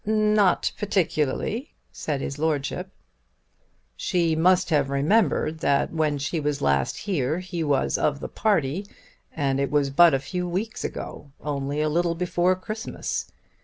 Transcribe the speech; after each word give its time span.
"Not 0.03 0.71
particularly," 0.79 1.75
said 1.91 2.21
his 2.21 2.39
lordship. 2.39 2.89
"She 3.95 4.35
must 4.35 4.71
have 4.71 4.89
remembered 4.89 5.59
that 5.59 5.93
when 5.93 6.17
she 6.17 6.39
was 6.39 6.59
last 6.59 6.97
here 6.97 7.37
he 7.37 7.63
was 7.63 7.99
of 7.99 8.19
the 8.19 8.27
party, 8.27 8.87
and 9.31 9.59
it 9.59 9.69
was 9.69 9.91
but 9.91 10.15
a 10.15 10.19
few 10.19 10.49
weeks 10.49 10.83
ago, 10.83 11.29
only 11.39 11.81
a 11.81 11.87
little 11.87 12.15
before 12.15 12.55
Christmas. 12.55 13.31